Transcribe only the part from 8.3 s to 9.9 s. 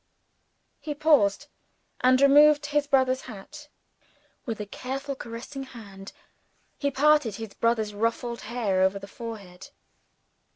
hair over the forehead.